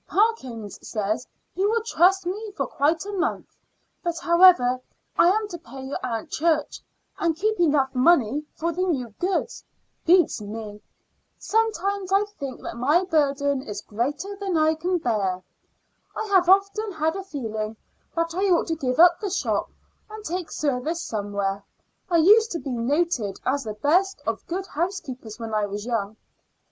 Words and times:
Parkins 0.07 0.79
says 0.81 1.27
he 1.53 1.63
will 1.63 1.83
trust 1.83 2.25
me 2.25 2.51
for 2.57 2.65
quite 2.65 3.05
a 3.05 3.11
month; 3.13 3.55
but 4.03 4.17
however 4.17 4.79
I 5.15 5.27
am 5.27 5.47
to 5.49 5.59
pay 5.59 5.83
your 5.85 5.99
Aunt 6.03 6.31
Church, 6.31 6.81
and 7.19 7.35
keep 7.35 7.59
enough 7.59 7.93
money 7.93 8.43
for 8.55 8.73
the 8.73 8.81
new 8.81 9.09
goods, 9.19 9.63
beats 10.03 10.41
me. 10.41 10.81
Sometimes 11.37 12.11
I 12.11 12.23
think 12.39 12.63
that 12.63 12.77
my 12.77 13.03
burden 13.03 13.61
is 13.61 13.83
greater 13.83 14.35
than 14.37 14.57
I 14.57 14.73
can 14.73 14.97
bear. 14.97 15.43
I 16.15 16.25
have 16.33 16.49
often 16.49 16.93
had 16.93 17.15
a 17.15 17.21
feeling 17.23 17.77
that 18.15 18.33
I 18.33 18.45
ought 18.49 18.65
to 18.69 18.75
give 18.75 18.97
up 18.99 19.19
the 19.19 19.29
shop 19.29 19.69
and 20.09 20.25
take 20.25 20.49
service 20.49 20.99
somewhere. 21.03 21.63
I 22.09 22.17
used 22.17 22.49
to 22.53 22.59
be 22.59 22.71
noted 22.71 23.39
as 23.45 23.65
the 23.65 23.75
best 23.75 24.19
of 24.25 24.47
good 24.47 24.65
housekeepers 24.65 25.37
when 25.37 25.53
I 25.53 25.67
was 25.67 25.85
young." 25.85 26.17